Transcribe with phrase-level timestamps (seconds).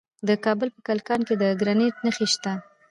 [0.27, 2.53] د کابل په کلکان کې د ګرانیټ نښې شته.